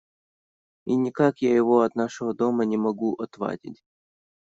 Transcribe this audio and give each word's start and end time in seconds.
И 0.87 0.95
никак 0.97 1.43
я 1.43 1.53
его 1.53 1.81
от 1.81 1.93
нашего 1.93 2.33
дома 2.33 2.65
не 2.65 2.75
могу 2.75 3.13
отвадить. 3.19 3.83